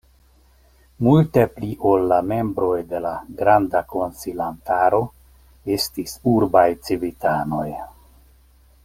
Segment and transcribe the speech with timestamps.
[1.07, 3.11] Multe pli ol la membroj de la
[3.43, 5.03] granda konsilantaro
[5.77, 7.69] estis urbaj civitanoj.